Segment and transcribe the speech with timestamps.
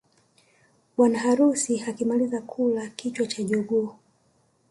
[0.95, 3.89] Bwana harusi akimaliza kula kichwa cha jogoo